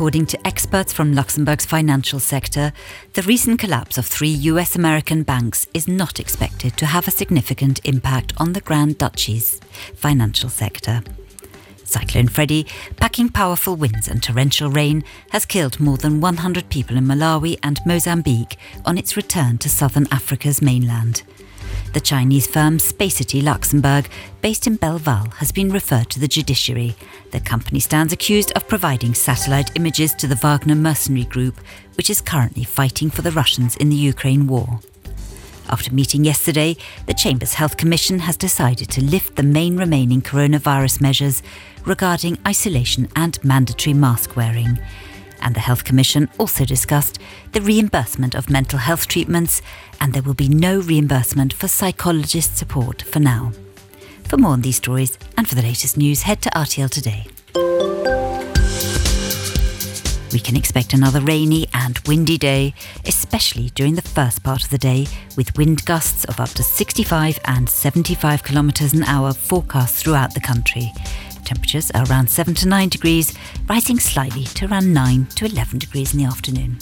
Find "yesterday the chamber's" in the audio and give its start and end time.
36.24-37.54